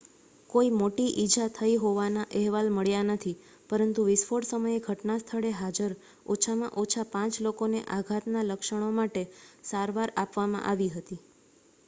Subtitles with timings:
[0.49, 3.33] કોઈ મોટી ઈજા થઈ હોવાના અહેવાલ મળ્યા નથી
[3.69, 5.93] પરંતુ વિસ્ફોટ સમયે ઘટનાસ્થળે હાજર
[6.27, 9.23] ઓછામાં ઓછા પાંચ લોકોને આઘાતના લક્ષણો માટે
[9.67, 11.19] સારવાર આપવામાં આવી હતી